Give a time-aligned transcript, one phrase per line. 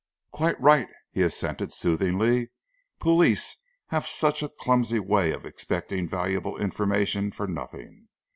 [0.31, 2.49] "Quite right," he assented soothingly.
[2.97, 3.57] "Police
[3.89, 8.07] have such a clumsy way of expecting valuable information for nothing.